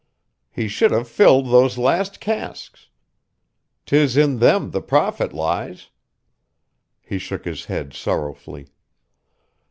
[0.51, 2.89] He should have filled those last casks.
[3.85, 5.91] 'Tis in them the profit lies."
[7.03, 8.69] He shook his head sorrowfully.